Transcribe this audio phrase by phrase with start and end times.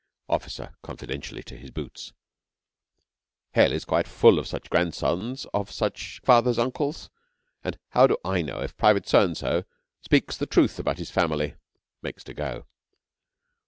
[0.29, 2.11] OFFICER (confidentially to his boots).
[3.51, 7.11] Hell is quite full of such grandsons of just such father's uncles;
[7.63, 9.63] and how do I know if Private So and So
[10.01, 11.53] speaks the truth about his family?
[12.03, 12.65] (_Makes to go.